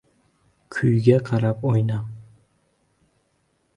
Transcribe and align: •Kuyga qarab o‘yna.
•Kuyga 0.75 1.19
qarab 1.29 1.67
o‘yna. 1.73 1.99